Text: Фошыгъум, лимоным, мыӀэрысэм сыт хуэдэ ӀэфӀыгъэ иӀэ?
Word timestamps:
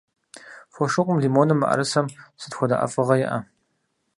Фошыгъум, 0.73 1.17
лимоным, 1.23 1.59
мыӀэрысэм 1.61 2.07
сыт 2.39 2.53
хуэдэ 2.57 2.75
ӀэфӀыгъэ 2.79 3.15
иӀэ? 3.23 3.37